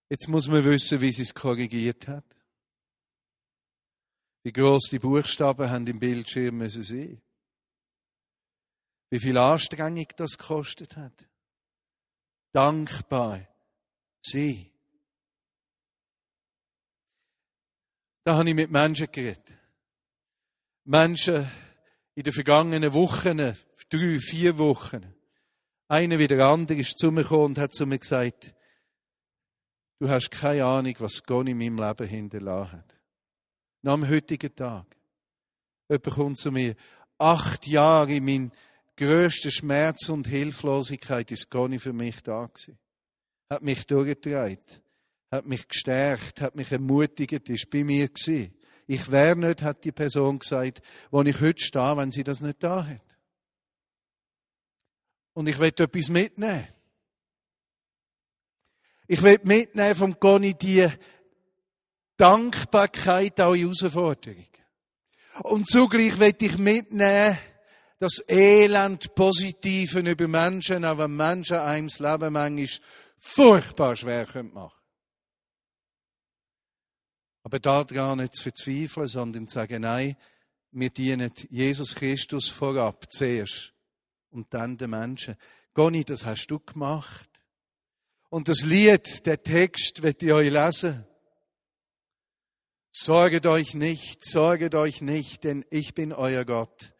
Jetzt 0.09 0.29
muss 0.29 0.47
man 0.47 0.65
wissen, 0.65 1.01
wie 1.01 1.13
sie 1.13 1.23
es 1.23 1.35
korrigiert 1.35 2.07
hat. 2.07 2.25
Wie 4.43 4.53
groß 4.53 4.89
die 4.91 4.99
Buchstaben 4.99 5.71
haben 5.71 5.87
im 5.87 5.99
Bildschirm 5.99 6.59
müssen 6.59 6.83
sein. 6.83 7.23
Wie 9.11 9.21
viel 9.21 9.39
Anstrengung 9.39 10.07
das 10.17 10.37
gekostet 10.37 10.97
hat. 10.97 11.29
Dankbar 12.53 13.47
sein. 14.23 14.71
Da 18.25 18.37
habe 18.37 18.49
ich 18.49 18.55
mit 18.55 18.71
Menschen 18.71 19.11
geredet. 19.11 19.53
Menschen 20.85 21.51
in 22.15 22.25
den 22.25 22.33
vergangenen 22.33 22.93
Wochen, 22.93 23.39
drei, 23.89 24.19
vier 24.19 24.59
Wochen. 24.59 25.15
Einer 25.89 26.19
wie 26.19 26.27
der 26.27 26.47
andere 26.47 26.79
ist 26.79 26.99
zu 26.99 27.11
mir 27.11 27.23
gekommen 27.23 27.45
und 27.45 27.59
hat 27.59 27.75
zu 27.75 27.87
mir 27.87 27.99
gesagt, 27.99 28.55
du 29.99 30.09
hast 30.09 30.31
keine 30.31 30.65
Ahnung, 30.65 30.95
was 30.99 31.23
Gott 31.23 31.49
in 31.49 31.59
meinem 31.59 31.79
Leben 31.79 32.09
hinterlassen 32.09 32.73
hat. 32.73 32.92
Nach 33.83 33.95
dem 33.95 34.09
heutigen 34.09 34.55
Tag. 34.55 34.87
Jemand 35.89 36.15
kommt 36.15 36.39
zu 36.39 36.51
mir, 36.51 36.75
acht 37.19 37.67
Jahre 37.67 38.15
in 38.15 38.25
meinem 38.25 38.53
grössten 38.97 39.51
Schmerz 39.51 40.09
und 40.09 40.27
Hilflosigkeit 40.27 41.31
ist 41.31 41.51
Gott 41.51 41.81
für 41.81 41.93
mich 41.93 42.23
da 42.23 42.47
gewesen. 42.47 42.79
Hat 43.51 43.63
mich 43.63 43.87
durchgetragen 43.87 44.59
hat 45.33 45.47
mich 45.47 45.67
gestärkt, 45.67 46.43
hat 46.43 46.55
mich 46.55 46.71
ermutigt, 46.71 47.49
ist 47.49 47.71
bei 47.71 47.83
mir 47.83 48.09
gewesen. 48.09 48.55
Ich 48.87 49.11
wäre 49.11 49.35
nicht, 49.35 49.63
hat 49.63 49.83
die 49.85 49.93
Person 49.93 50.39
gesagt, 50.39 50.83
wo 51.11 51.23
ich 51.23 51.41
heute 51.41 51.63
stehe, 51.63 51.97
wenn 51.97 52.13
sie 52.13 52.23
das 52.23 52.43
nicht 52.43 52.63
da 52.63 52.85
hat. 52.85 53.01
Und 55.33 55.49
ich 55.49 55.59
will 55.59 55.69
etwas 55.69 56.11
mitnehmen. 56.11 56.69
Ich 59.07 59.23
will 59.23 59.41
mitnehmen 59.43 59.95
vom 59.95 60.21
Goni 60.21 60.53
die 60.53 60.87
Dankbarkeit 62.23 63.41
auch 63.41 63.55
in 63.55 63.73
Herausforderungen. 63.73 64.47
Und 65.43 65.67
zugleich 65.67 66.17
will 66.21 66.35
ich 66.39 66.57
mitnehmen, 66.57 67.37
das 67.99 68.23
Elend 68.29 69.13
Positiven 69.17 70.07
über 70.07 70.29
Menschen, 70.29 70.85
auch 70.85 70.99
wenn 70.99 71.17
Menschen 71.17 71.57
einem 71.57 71.89
das 71.89 71.99
Leben 71.99 72.33
manchmal 72.33 72.69
furchtbar 73.19 73.97
schwer 73.97 74.25
machen 74.27 74.53
können. 74.53 74.71
Aber 77.43 77.59
daran 77.59 78.19
nicht 78.19 78.37
zu 78.37 78.45
verzweifeln, 78.45 79.09
sondern 79.09 79.49
zu 79.49 79.55
sagen, 79.55 79.83
nein, 79.83 80.17
wir 80.71 80.91
dienen 80.91 81.33
Jesus 81.51 81.93
Christus 81.93 82.49
vorab 82.49 83.11
zuerst 83.11 83.75
und 84.31 84.55
dann 84.55 84.77
den 84.77 84.91
Menschen. 84.91 85.35
Goni, 85.75 86.05
das 86.05 86.25
hast 86.25 86.47
du 86.47 86.61
gemacht. 86.61 87.29
Und 88.31 88.47
das 88.49 88.63
Lied, 88.63 89.27
der 89.27 89.43
Text, 89.43 90.03
wird 90.03 90.23
ich 90.23 90.33
euch 90.33 90.53
lesen. 90.53 91.05
Sorget 92.95 93.47
euch 93.47 93.75
nicht, 93.75 94.23
sorget 94.25 94.75
euch 94.75 95.01
nicht, 95.01 95.45
denn 95.45 95.65
ich 95.71 95.95
bin 95.95 96.13
euer 96.13 96.45
Gott. 96.45 96.93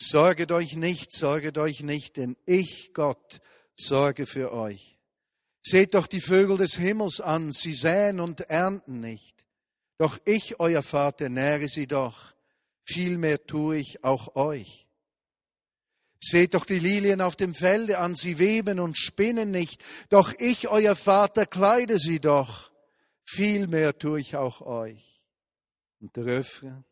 Sorget 0.00 0.52
euch 0.52 0.76
nicht, 0.76 1.12
sorget 1.12 1.58
euch 1.58 1.82
nicht, 1.82 2.16
denn 2.16 2.36
ich, 2.46 2.92
Gott, 2.94 3.40
sorge 3.76 4.26
für 4.26 4.52
euch. 4.52 4.98
Seht 5.62 5.94
doch 5.94 6.06
die 6.06 6.20
Vögel 6.20 6.56
des 6.56 6.76
Himmels 6.76 7.20
an, 7.20 7.50
sie 7.52 7.74
säen 7.74 8.20
und 8.20 8.42
ernten 8.42 9.00
nicht. 9.00 9.44
Doch 9.98 10.18
ich, 10.24 10.60
euer 10.60 10.84
Vater, 10.84 11.28
nähre 11.28 11.68
sie 11.68 11.88
doch. 11.88 12.34
Vielmehr 12.84 13.44
tue 13.44 13.78
ich 13.78 14.04
auch 14.04 14.36
euch. 14.36 14.86
Seht 16.20 16.54
doch 16.54 16.64
die 16.64 16.78
Lilien 16.78 17.20
auf 17.20 17.34
dem 17.34 17.54
Felde 17.54 17.98
an, 17.98 18.14
sie 18.14 18.38
weben 18.38 18.78
und 18.78 18.96
spinnen 18.96 19.50
nicht. 19.50 19.82
Doch 20.10 20.32
ich, 20.38 20.68
euer 20.68 20.94
Vater, 20.94 21.44
kleide 21.44 21.98
sie 21.98 22.20
doch. 22.20 22.70
Vielmehr 23.24 23.98
tue 23.98 24.20
ich 24.20 24.36
auch 24.36 24.60
euch. 24.60 25.09
Und 26.00 26.16
der 26.16 26.26
Refrain. 26.26 26.84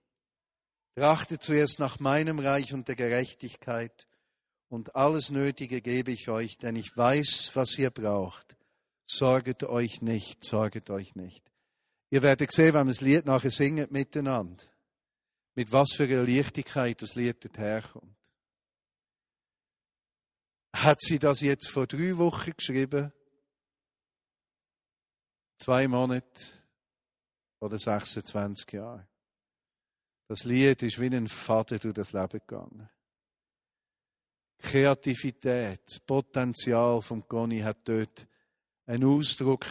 Trachtet 0.95 1.43
zuerst 1.43 1.79
nach 1.79 2.01
meinem 2.01 2.39
Reich 2.39 2.73
und 2.75 2.89
der 2.89 2.97
Gerechtigkeit, 2.97 4.09
und 4.69 4.95
alles 4.95 5.31
Nötige 5.31 5.81
gebe 5.81 6.11
ich 6.13 6.29
euch, 6.29 6.59
denn 6.59 6.77
ich 6.77 6.95
weiß, 6.95 7.53
was 7.55 7.79
ihr 7.79 7.91
braucht. 7.91 8.57
Sorget 9.07 9.65
euch 9.65 10.03
nicht, 10.03 10.45
sorget 10.45 10.91
euch 10.91 11.15
nicht. 11.15 11.43
Ihr 12.11 12.23
werdet 12.23 12.53
sehen, 12.53 12.75
wenn 12.75 12.87
wir 12.87 12.93
das 12.93 13.01
Lied 13.01 13.25
nachher 13.25 13.51
singen 13.51 13.87
miteinander, 13.91 14.65
mit 15.55 15.73
was 15.73 15.93
für 15.93 16.05
einer 16.05 16.25
Leichtigkeit 16.25 17.01
das 17.01 17.15
Lied 17.15 17.49
herkommt. 17.57 18.15
Hat 20.75 21.01
sie 21.01 21.19
das 21.19 21.41
jetzt 21.41 21.69
vor 21.69 21.87
drei 21.87 22.17
Wochen 22.19 22.53
geschrieben? 22.55 23.13
Zwei 25.59 25.89
Monate 25.89 26.58
oder 27.61 27.79
26 27.79 28.73
Jahre? 28.73 29.07
Das 30.29 30.45
Lied 30.45 30.83
ist 30.83 31.01
wie 31.01 31.07
ein 31.07 31.29
Faden 31.29 31.79
durch 31.79 31.95
das 31.95 32.13
Leben 32.13 32.41
gegangen. 32.47 32.89
Kreativität, 34.59 35.81
das 35.87 36.01
Potenzial 36.01 37.01
vom 37.01 37.27
Conny 37.27 37.61
hat 37.61 37.79
dort 37.85 38.27
einen 38.87 39.05
Ausdruck 39.05 39.65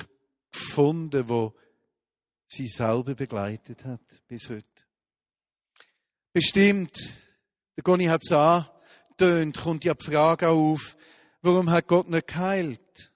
gefunden, 0.52 1.28
wo 1.28 1.54
sie 2.48 2.68
selber 2.68 3.14
begleitet 3.14 3.84
hat 3.84 4.02
bis 4.28 4.50
heute. 4.50 4.66
Bestimmt, 6.32 7.10
der 7.76 7.84
Goni 7.84 8.06
hat 8.06 8.22
es 8.24 8.32
angetönt, 8.32 9.58
kommt 9.58 9.84
ja 9.84 9.94
die 9.94 10.06
Frage 10.06 10.50
auf, 10.50 10.96
warum 11.42 11.70
hat 11.70 11.88
Gott 11.88 12.10
nicht 12.10 12.28
geheilt? 12.28 13.12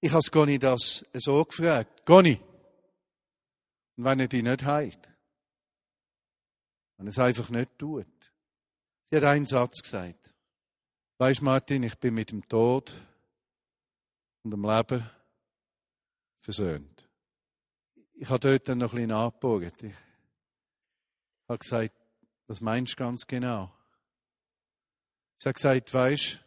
Ich 0.00 0.12
habe 0.12 0.22
Goni 0.30 0.58
das 0.58 1.04
so 1.12 1.44
gefragt. 1.44 2.04
Goni, 2.06 2.40
und 3.98 4.04
wenn 4.04 4.20
er 4.20 4.28
dich 4.28 4.44
nicht 4.44 4.64
heilt? 4.64 5.08
Wenn 6.96 7.08
er 7.08 7.10
es 7.10 7.18
einfach 7.18 7.50
nicht 7.50 7.76
tut? 7.78 8.06
Sie 9.10 9.16
hat 9.16 9.24
einen 9.24 9.46
Satz 9.46 9.82
gesagt. 9.82 10.32
Weißt 11.18 11.42
Martin, 11.42 11.82
ich 11.82 11.98
bin 11.98 12.14
mit 12.14 12.30
dem 12.30 12.48
Tod 12.48 12.92
und 14.44 14.52
dem 14.52 14.62
Leben 14.62 15.10
versöhnt. 16.42 17.08
Ich 18.14 18.28
habe 18.28 18.38
dort 18.38 18.68
dann 18.68 18.78
noch 18.78 18.92
ein 18.92 18.96
bisschen 18.96 19.12
angebogen. 19.12 19.72
Ich 19.82 19.94
habe 21.48 21.58
gesagt, 21.58 21.96
was 22.46 22.60
meinst 22.60 22.92
du 22.92 22.96
ganz 22.96 23.26
genau? 23.26 23.72
Sie 25.38 25.48
hat 25.48 25.56
gesagt, 25.56 25.92
weißt, 25.92 26.38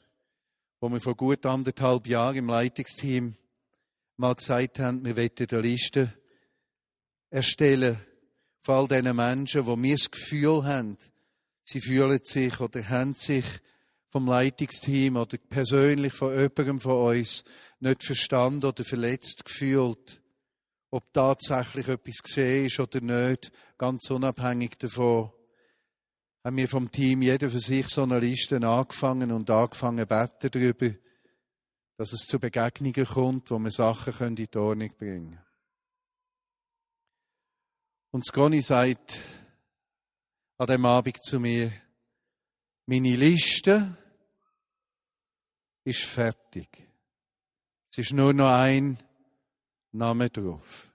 wo 0.79 0.89
wir 0.89 1.01
vor 1.01 1.15
gut 1.15 1.45
anderthalb 1.45 2.07
Jahren 2.07 2.37
im 2.37 2.47
Leitungsteam 2.47 3.35
mal 4.21 4.35
gesagt 4.35 4.77
haben, 4.77 5.03
wir 5.03 5.17
wollen 5.17 5.31
eine 5.35 5.61
Liste 5.61 6.13
erstellen 7.31 7.99
von 8.61 8.75
all 8.75 8.87
diesen 8.87 9.15
Menschen, 9.15 9.65
wo 9.65 9.75
wir 9.81 9.95
das 9.95 10.11
Gefühl 10.11 10.63
haben, 10.63 10.95
sie 11.63 11.81
fühlen 11.81 12.19
sich 12.23 12.59
oder 12.59 12.87
haben 12.87 13.15
sich 13.15 13.45
vom 14.11 14.27
Leitungsteam 14.27 15.15
oder 15.15 15.39
persönlich 15.39 16.13
von 16.13 16.35
jemandem 16.35 16.79
von 16.79 17.17
uns 17.17 17.43
nicht 17.79 18.03
verstanden 18.03 18.65
oder 18.65 18.83
verletzt 18.83 19.43
gefühlt. 19.43 20.21
Ob 20.91 21.11
tatsächlich 21.13 21.87
etwas 21.87 22.21
gesehen 22.21 22.67
ist 22.67 22.79
oder 22.79 23.01
nicht, 23.01 23.51
ganz 23.79 24.07
unabhängig 24.11 24.77
davon, 24.77 25.31
haben 26.43 26.57
wir 26.57 26.67
vom 26.67 26.91
Team 26.91 27.23
jeder 27.23 27.49
für 27.49 27.59
sich 27.59 27.87
so 27.87 28.03
eine 28.03 28.19
Liste 28.19 28.57
angefangen 28.57 29.31
und 29.31 29.49
angefangen 29.49 30.05
beten 30.05 30.51
darüber, 30.51 30.91
dass 32.01 32.13
es 32.13 32.25
zu 32.25 32.39
Begegnungen 32.39 33.05
kommt, 33.05 33.51
wo 33.51 33.59
wir 33.59 33.69
Sachen 33.69 34.29
in 34.29 34.35
die 34.35 34.57
Ordnung 34.57 34.89
bringen 34.97 35.33
können. 35.35 35.45
Und 38.09 38.25
Sconi 38.25 38.59
sagt 38.59 39.19
an 40.57 40.65
dem 40.65 40.83
Abend 40.83 41.23
zu 41.23 41.39
mir, 41.39 41.71
meine 42.87 43.15
Liste 43.15 43.95
ist 45.83 46.01
fertig. 46.05 46.89
Es 47.91 47.99
ist 47.99 48.13
nur 48.13 48.33
noch 48.33 48.49
ein 48.51 48.97
Name 49.91 50.31
drauf. 50.31 50.91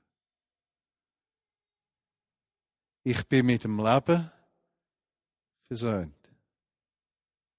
Ich 3.04 3.24
bin 3.28 3.46
mit 3.46 3.62
dem 3.62 3.78
Leben 3.78 4.28
versöhnt. 5.68 6.25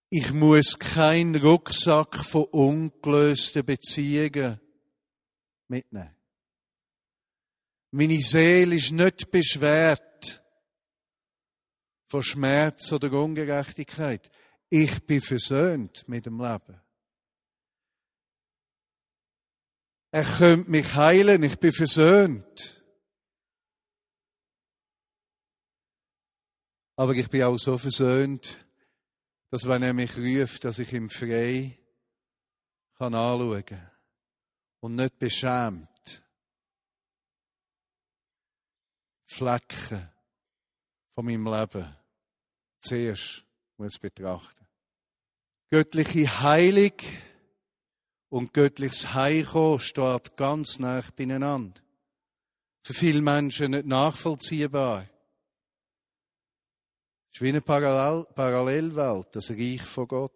Ich 0.09 0.31
muss 0.31 0.79
keinen 0.79 1.35
Rucksack 1.35 2.23
von 2.23 2.45
ungelösten 2.45 3.65
Beziehungen 3.65 4.59
mitnehmen. 5.67 6.15
Meine 7.91 8.21
Seele 8.21 8.75
ist 8.75 8.91
nicht 8.91 9.29
beschwert 9.31 10.43
von 12.09 12.23
Schmerz 12.23 12.91
oder 12.91 13.11
Ungerechtigkeit. 13.11 14.29
Ich 14.69 15.05
bin 15.05 15.21
versöhnt 15.21 16.07
mit 16.07 16.25
dem 16.25 16.39
Leben. 16.39 16.81
Er 20.11 20.23
könnte 20.23 20.71
mich 20.71 20.95
heilen, 20.95 21.43
ich 21.43 21.59
bin 21.59 21.73
versöhnt. 21.73 22.83
Aber 26.95 27.13
ich 27.13 27.29
bin 27.29 27.43
auch 27.43 27.57
so 27.57 27.77
versöhnt, 27.77 28.66
dass 29.49 29.67
wenn 29.67 29.83
er 29.83 29.93
mich 29.93 30.17
ruft, 30.17 30.65
dass 30.65 30.79
ich 30.79 30.93
ihm 30.93 31.09
frei 31.09 31.77
kann 32.97 33.13
anschauen 33.13 33.91
und 34.79 34.95
nicht 34.95 35.17
beschämt. 35.19 36.23
Flecken 39.25 40.09
von 41.13 41.25
meinem 41.25 41.45
Leben 41.45 41.95
zuerst 42.79 43.45
muss 43.77 43.99
betrachten. 43.99 44.65
Göttliche 45.69 46.41
Heilung 46.41 46.93
und 48.29 48.53
göttliches 48.53 49.13
Heilkommen 49.13 49.79
steht 49.79 50.37
ganz 50.37 50.79
nah 50.79 51.03
beieinander. 51.15 51.81
Für 52.83 52.93
viele 52.93 53.21
Menschen 53.21 53.71
nicht 53.71 53.85
nachvollziehbar. 53.85 55.07
Es 57.37 57.41
ist 57.41 57.45
wie 57.45 57.49
eine 57.49 57.61
Parallel 57.61 58.25
Parallelwelt, 58.33 59.27
das 59.35 59.51
Reich 59.51 59.83
von 59.83 60.07
Gott. 60.07 60.31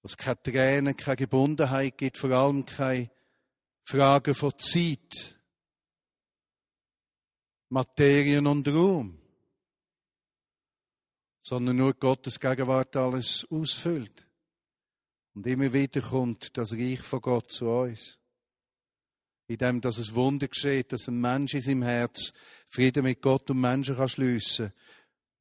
Wo 0.00 0.06
es 0.06 0.16
keine 0.16 0.40
Tränen, 0.40 0.96
keine 0.96 1.16
Gebundenheit 1.16 1.98
gibt, 1.98 2.18
vor 2.18 2.30
allem 2.30 2.64
keine 2.64 3.10
Fragen 3.82 4.32
von 4.32 4.56
Zeit. 4.56 5.40
Materien 7.70 8.46
und 8.46 8.68
Raum, 8.68 9.18
sondern 11.42 11.78
nur 11.78 11.94
Gottes 11.94 12.38
Gegenwart 12.38 12.94
alles 12.94 13.44
ausfüllt. 13.50 14.28
Und 15.34 15.48
immer 15.48 15.72
wieder 15.72 16.00
kommt 16.00 16.56
das 16.56 16.74
Reich 16.74 17.00
von 17.00 17.20
Gott 17.20 17.50
zu 17.50 17.68
uns. 17.68 18.20
In 19.48 19.58
dem, 19.58 19.80
dass 19.80 19.98
es 19.98 20.14
Wunder 20.14 20.46
geschieht, 20.46 20.92
dass 20.92 21.08
ein 21.08 21.20
Mensch 21.20 21.54
in 21.54 21.60
seinem 21.60 21.82
Herz 21.82 22.32
Frieden 22.70 23.02
mit 23.02 23.20
Gott 23.20 23.50
und 23.50 23.60
Menschen 23.60 23.96
kann 23.96 24.08
schliessen. 24.08 24.72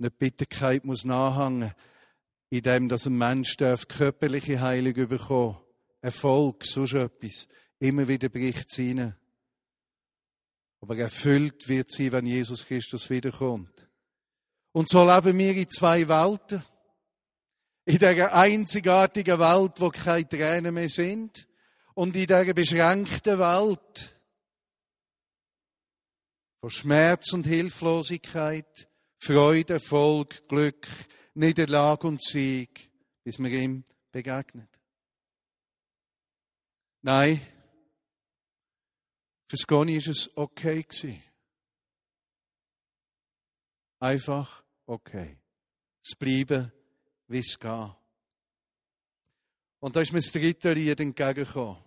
Nicht 0.01 0.17
Bitterkeit 0.17 0.83
muss 0.83 1.05
nachhängen. 1.05 1.71
In 2.49 2.63
dem, 2.63 2.89
dass 2.89 3.05
ein 3.05 3.17
Mensch 3.17 3.55
darf 3.55 3.87
körperliche 3.87 4.59
Heilung 4.59 5.07
bekommen. 5.07 5.57
Erfolg, 6.01 6.65
sonst 6.65 6.93
etwas. 6.93 7.47
Immer 7.79 8.07
wieder 8.07 8.29
bricht 8.29 8.69
es 8.69 8.79
rein 8.79 9.15
aber 10.81 10.97
erfüllt 10.97 11.67
wird 11.67 11.91
sie, 11.91 12.11
wenn 12.11 12.25
Jesus 12.25 12.65
Christus 12.65 13.09
wiederkommt. 13.09 13.87
Und 14.71 14.89
so 14.89 15.05
leben 15.05 15.37
wir 15.37 15.55
in 15.55 15.69
zwei 15.69 16.07
Welten. 16.07 16.63
In 17.85 17.99
der 17.99 18.33
einzigartigen 18.33 19.39
Welt, 19.39 19.73
wo 19.79 19.89
keine 19.89 20.27
Tränen 20.27 20.73
mehr 20.73 20.89
sind. 20.89 21.47
Und 21.93 22.15
in 22.15 22.25
der 22.25 22.51
beschränkten 22.53 23.37
Welt 23.37 24.21
von 26.61 26.69
Schmerz 26.69 27.33
und 27.33 27.45
Hilflosigkeit, 27.45 28.87
Freude, 29.23 29.73
Erfolg, 29.73 30.47
Glück, 30.47 30.87
Niederlage 31.35 32.07
und 32.07 32.21
Sieg, 32.21 32.89
bis 33.23 33.37
wir 33.37 33.51
ihm 33.51 33.83
begegnet. 34.11 34.69
Nein, 37.03 37.39
für 39.47 39.57
Sconi 39.57 39.97
ist 39.97 40.07
es 40.07 40.37
okay 40.37 40.83
gewesen. 40.83 41.21
Einfach 43.99 44.63
okay. 44.85 45.37
Es 46.03 46.15
bleiben, 46.17 46.71
wie 47.27 47.39
es 47.39 47.59
geht. 47.59 47.95
Und 49.81 49.95
da 49.95 50.01
ist 50.01 50.13
mir 50.13 50.19
das 50.19 50.31
dritte 50.31 50.73
Lied 50.73 50.99
entgegengekommen. 50.99 51.83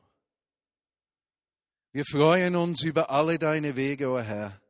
Wir 1.93 2.05
freuen 2.05 2.55
uns 2.55 2.83
über 2.83 3.09
alle 3.11 3.39
deine 3.39 3.75
Wege, 3.77 4.09
o 4.09 4.17
oh 4.17 4.21
Herr. 4.21 4.61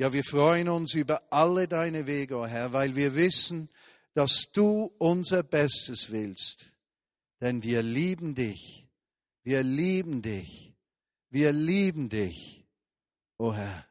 Ja, 0.00 0.10
wir 0.14 0.24
freuen 0.24 0.70
uns 0.70 0.94
über 0.94 1.30
alle 1.30 1.68
deine 1.68 2.06
Wege, 2.06 2.36
o 2.36 2.44
oh 2.44 2.46
Herr, 2.46 2.72
weil 2.72 2.96
wir 2.96 3.14
wissen, 3.14 3.68
dass 4.14 4.50
du 4.50 4.94
unser 4.96 5.42
Bestes 5.42 6.10
willst. 6.10 6.64
Denn 7.42 7.62
wir 7.62 7.82
lieben 7.82 8.34
dich. 8.34 8.88
Wir 9.42 9.62
lieben 9.62 10.22
dich. 10.22 10.72
Wir 11.28 11.52
lieben 11.52 12.08
dich, 12.08 12.66
o 13.36 13.48
oh 13.48 13.52
Herr. 13.52 13.86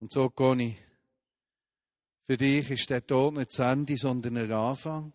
Und 0.00 0.10
so, 0.10 0.28
Conny, 0.28 0.76
für 2.24 2.36
dich 2.36 2.72
ist 2.72 2.90
der 2.90 3.06
Tod 3.06 3.34
nicht 3.34 3.50
das 3.52 3.60
Ende, 3.60 3.96
sondern 3.96 4.36
ein 4.36 4.50
Anfang. 4.50 5.12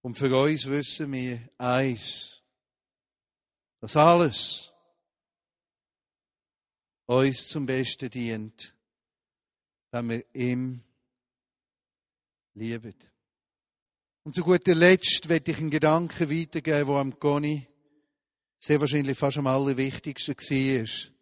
Und 0.00 0.16
für 0.16 0.34
uns 0.34 0.66
wissen 0.70 1.12
wir 1.12 1.50
eins, 1.58 2.42
dass 3.78 3.94
alles 3.94 4.71
uns 7.12 7.48
zum 7.48 7.66
Besten 7.66 8.10
dient, 8.10 8.74
wenn 9.90 10.08
wir 10.08 10.24
ihm 10.34 10.82
lieben. 12.54 12.94
Und 14.24 14.34
zu 14.34 14.42
guter 14.42 14.74
Letzt 14.74 15.28
werde 15.28 15.50
ich 15.50 15.58
einen 15.58 15.70
Gedanken 15.70 16.30
weitergeben, 16.30 16.86
der 16.86 16.96
am 16.96 17.18
Conny 17.18 17.66
sehr 18.58 18.80
wahrscheinlich 18.80 19.18
fast 19.18 19.38
am 19.38 19.48
allerwichtigsten 19.48 20.36
war. 20.36 21.12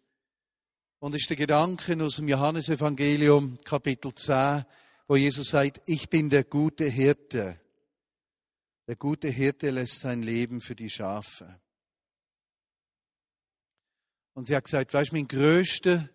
Und 0.99 1.15
ist 1.15 1.29
der 1.29 1.37
Gedanke 1.37 2.03
aus 2.03 2.17
dem 2.17 2.27
Johannesevangelium, 2.27 3.57
Kapitel 3.63 4.13
10, 4.13 4.63
wo 5.07 5.15
Jesus 5.15 5.49
sagt, 5.49 5.81
ich 5.87 6.09
bin 6.09 6.29
der 6.29 6.43
gute 6.43 6.85
Hirte. 6.85 7.59
Der 8.87 8.95
gute 8.95 9.29
Hirte 9.29 9.71
lässt 9.71 9.99
sein 9.99 10.21
Leben 10.21 10.61
für 10.61 10.75
die 10.75 10.89
Schafe. 10.89 11.60
Und 14.33 14.47
sie 14.47 14.55
hat 14.55 14.65
gesagt, 14.65 14.93
weißt 14.93 15.11
du, 15.11 15.15
mein 15.15 15.27
größter 15.27 16.09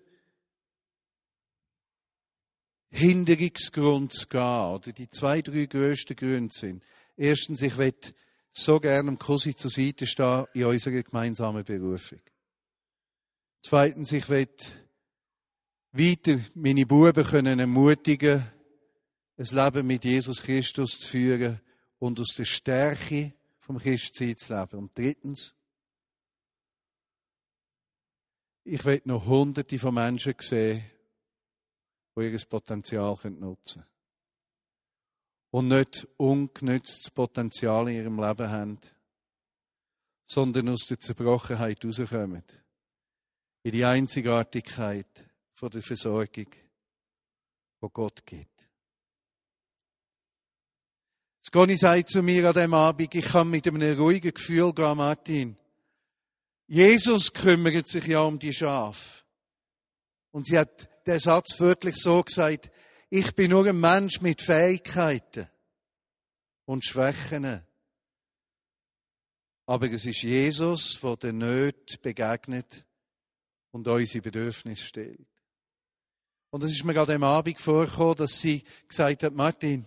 Hinderungsgrund 2.91 4.13
zu 4.13 4.27
gehen, 4.29 4.41
oder 4.41 4.93
die 4.93 5.11
zwei, 5.11 5.43
drei 5.43 5.67
größten 5.67 6.17
Gründe 6.17 6.55
sind. 6.55 6.83
Erstens, 7.17 7.63
ich 7.63 7.77
will 7.77 7.95
so 8.53 8.81
gerne 8.81 9.11
dem 9.11 9.19
Cousin 9.19 9.57
zur 9.57 9.71
Seite 9.71 10.07
stehen 10.07 10.47
in 10.55 10.65
unserer 10.65 11.03
gemeinsamen 11.03 11.65
Berufung. 11.65 12.21
Zweitens, 13.63 14.13
ich 14.13 14.29
will 14.29 14.49
weiter 15.93 16.41
meine 16.55 16.87
Buben 16.87 17.25
können 17.25 17.59
ermutigen, 17.59 18.47
ein 19.37 19.45
Leben 19.45 19.87
mit 19.87 20.05
Jesus 20.05 20.43
Christus 20.43 20.99
zu 21.01 21.09
führen 21.09 21.61
und 21.99 22.19
aus 22.21 22.35
der 22.37 22.45
Stärke 22.45 23.35
vom 23.61 23.79
Christsein 23.79 24.37
zu 24.37 24.55
leben. 24.55 24.79
Und 24.79 24.97
drittens, 24.97 25.55
ich 28.67 28.85
will 28.85 29.01
noch 29.05 29.27
hunderte 29.27 29.79
von 29.79 29.95
Menschen 29.95 30.35
sehen, 30.41 30.85
die 32.17 32.23
ihr 32.23 32.39
Potenzial 32.49 33.17
nutzen 33.31 33.83
können. 33.83 33.87
Und 35.51 35.69
nicht 35.69 36.07
ungenütztes 36.17 37.11
Potenzial 37.13 37.89
in 37.89 37.97
ihrem 37.97 38.21
Leben 38.21 38.51
haben, 38.51 38.81
sondern 40.27 40.69
aus 40.71 40.87
der 40.89 40.99
Zerbrochenheit 40.99 41.85
rauskommen. 41.85 42.43
In 43.63 43.73
die 43.73 43.85
Einzigartigkeit 43.85 45.25
von 45.55 45.71
der 45.71 45.83
Versorgung, 45.83 46.47
die 46.47 47.89
Gott 47.93 48.27
gibt. 48.27 48.69
Sconi 51.47 51.77
sagt 51.77 52.09
zu 52.09 52.23
mir 52.23 52.49
an 52.49 52.55
dem 52.55 52.75
Abend, 52.75 53.15
ich 53.15 53.25
kann 53.25 53.49
mit 53.49 53.69
einem 53.69 53.97
ruhigen 53.97 54.35
Gefühl 54.35 54.75
gehen, 54.75 54.97
Martin. 54.97 55.57
Jesus 56.67 57.33
kümmert 57.33 57.89
sich 57.89 58.07
ja 58.07 58.23
um 58.23 58.39
die 58.39 58.53
Schafe. 58.53 59.23
Und 60.33 60.47
sie 60.47 60.59
hat 60.59 60.89
den 61.07 61.21
Satz 61.21 61.61
wörtlich 61.61 61.97
so 61.97 62.23
gesagt, 62.23 62.71
ich 63.09 63.35
bin 63.35 63.51
nur 63.51 63.67
ein 63.67 63.79
Mensch 63.79 64.21
mit 64.21 64.43
Fähigkeiten 64.43 65.49
und 66.65 66.85
Schwächen. 66.85 67.65
Aber 69.67 69.91
es 69.91 70.05
ist 70.05 70.23
Jesus, 70.23 71.01
der 71.01 71.17
den 71.17 71.39
Nöten 71.39 71.97
begegnet 72.03 72.85
und 73.71 73.87
unsere 73.87 74.23
Bedürfnisse 74.23 74.85
stellt. 74.85 75.27
Und 76.51 76.63
es 76.65 76.73
ist 76.73 76.85
mir 76.85 76.95
gerade 76.95 77.15
am 77.15 77.25
Abend 77.25 77.61
vorgekommen, 77.61 78.17
dass 78.17 78.41
sie 78.41 78.63
gesagt 78.89 79.23
hat, 79.23 79.35
Martin, 79.35 79.87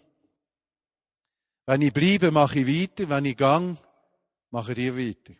wenn 1.65 1.81
ich 1.81 1.93
bleibe, 1.93 2.31
mache 2.31 2.59
ich 2.59 2.67
weiter, 2.67 3.09
wenn 3.09 3.25
ich 3.25 3.37
gang, 3.37 3.77
mache 4.51 4.73
ihr 4.73 4.97
weiter. 4.97 5.33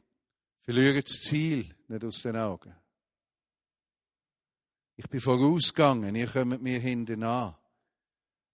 Verliere 0.70 1.02
das 1.02 1.22
Ziel 1.22 1.68
nicht 1.88 2.04
aus 2.04 2.22
den 2.22 2.36
Augen. 2.36 2.76
Ich 4.98 5.10
bin 5.10 5.20
vorausgegangen, 5.20 6.16
ihr 6.16 6.28
kommt 6.28 6.62
mir 6.62 6.80
hinten 6.80 7.24
an. 7.24 7.56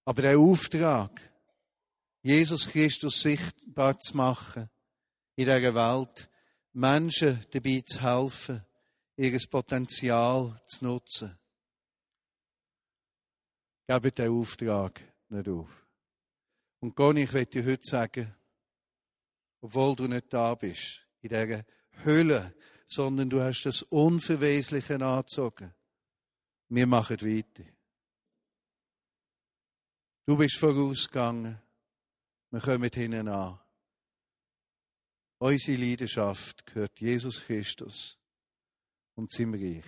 Aber 0.05 0.21
der 0.21 0.39
Auftrag, 0.39 1.19
Jesus 2.21 2.69
Christus 2.69 3.19
sichtbar 3.19 3.99
zu 3.99 4.15
machen 4.15 4.69
in 5.35 5.43
dieser 5.43 5.75
Welt, 5.75 6.29
Menschen 6.71 7.45
dabei 7.51 7.81
zu 7.85 8.01
helfen, 8.01 8.65
ihr 9.17 9.37
Potenzial 9.49 10.57
zu 10.67 10.85
nutzen. 10.85 11.37
Gebt 13.89 14.19
den 14.19 14.31
Auftrag 14.31 15.01
nicht 15.27 15.49
auf. 15.49 15.85
Und 16.79 16.95
Gott, 16.95 17.17
ich 17.17 17.33
möchte 17.33 17.61
dir 17.61 17.73
heute 17.73 17.83
sagen, 17.83 18.33
obwohl 19.59 19.97
du 19.97 20.07
nicht 20.07 20.31
da 20.31 20.55
bist, 20.55 21.05
in 21.21 21.27
dieser 21.27 21.65
Hölle, 22.03 22.53
sondern 22.87 23.29
du 23.29 23.41
hast 23.41 23.63
das 23.65 23.81
Unverwesliche 23.83 24.95
angezogen. 24.95 25.73
Wir 26.69 26.87
machen 26.87 27.21
weiter. 27.21 27.63
Du 30.25 30.37
bist 30.37 30.57
vorausgegangen. 30.57 31.59
Wir 32.51 32.59
kommen 32.61 32.89
hinten 32.91 33.27
an. 33.27 33.59
Unsere 35.37 35.77
Leidenschaft 35.77 36.65
gehört 36.65 36.99
Jesus 36.99 37.41
Christus 37.41 38.17
und 39.15 39.31
sind 39.31 39.53
Reich. 39.53 39.85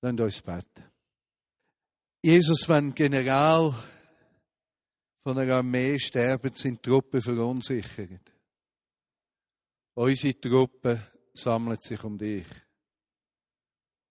Lasst 0.00 0.20
uns 0.20 0.42
beten. 0.42 0.84
Jesus, 2.22 2.68
wenn 2.68 2.94
General 2.94 3.74
von 5.22 5.38
einer 5.38 5.56
Armee 5.56 5.98
sterben, 5.98 6.54
sind 6.54 6.82
Truppen 6.82 7.20
verunsichert. 7.20 8.31
Unsere 9.94 10.40
Truppen 10.40 11.02
sammeln 11.34 11.78
sich 11.80 12.02
um 12.02 12.16
dich 12.16 12.46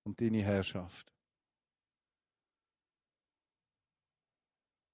und 0.03 0.19
deine 0.19 0.43
Herrschaft. 0.43 1.11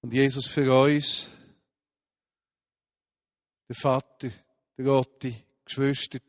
Und 0.00 0.14
Jesus 0.14 0.46
für 0.46 0.72
uns, 0.72 1.30
der 3.68 3.76
Vater, 3.76 4.30
der 4.76 4.84
Gotti, 4.84 5.34
Geschwister, 5.64 6.20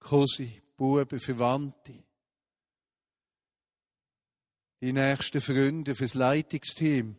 Cousin, 0.00 0.62
Buben, 0.76 1.18
Verwandte, 1.18 2.04
die 4.82 4.92
nächsten 4.92 5.40
Freunde, 5.40 5.94
fürs 5.94 6.12
Leitungsteam, 6.12 7.16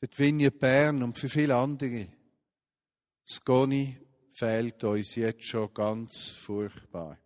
für 0.00 0.08
die 0.08 0.18
Vinie 0.18 0.50
Bern 0.50 1.04
und 1.04 1.16
für 1.16 1.28
viele 1.28 1.54
andere. 1.54 2.08
Das 3.24 3.44
Goni 3.44 4.07
fehlt 4.38 4.84
uns 4.84 5.16
jetzt 5.16 5.42
schon 5.42 5.74
ganz 5.74 6.30
furchtbar. 6.30 7.18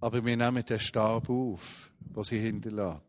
Aber 0.00 0.24
wir 0.24 0.36
nehmen 0.36 0.64
den 0.64 0.80
Stab 0.80 1.30
auf, 1.30 1.92
was 2.00 2.26
sie 2.26 2.40
hinterlässt. 2.40 3.02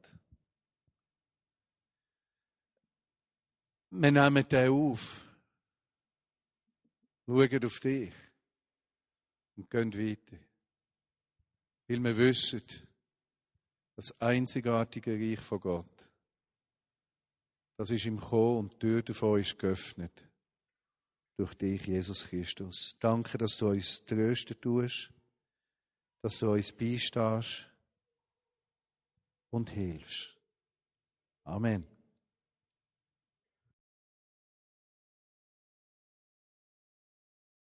Wir 3.89 4.11
nehmen 4.11 4.47
den 4.47 4.69
auf, 4.69 5.25
schauen 7.25 7.65
auf 7.65 7.79
dich 7.79 8.13
und 9.55 9.69
gehen 9.71 9.93
weiter. 9.93 10.37
Weil 11.87 12.03
wir 12.03 12.17
wissen, 12.17 12.61
das 13.95 14.21
einzigartige 14.21 15.13
Reich 15.13 15.39
von 15.39 15.59
Gott, 15.59 15.96
das 17.77 17.91
ist 17.91 18.05
im 18.05 18.19
Kommen 18.19 18.57
und 18.57 18.73
die 18.73 18.79
Tür 18.79 19.01
davon 19.03 19.39
ist 19.39 19.57
geöffnet. 19.57 20.11
Durch 21.37 21.53
dich, 21.53 21.85
Jesus 21.85 22.27
Christus. 22.27 22.95
Danke, 22.99 23.37
dass 23.37 23.57
du 23.57 23.69
uns 23.69 24.03
trösten 24.03 24.59
tust 24.59 25.11
dass 26.21 26.39
du 26.39 26.51
uns 26.51 26.73
beistehst 26.73 27.69
und 29.49 29.69
hilfst. 29.69 30.35
Amen. 31.43 31.96